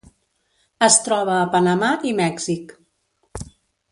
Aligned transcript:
Es 0.85 0.95
troba 1.07 1.35
a 1.41 1.51
Panamà 1.57 1.91
i 2.13 2.15
Mèxic. 2.23 2.75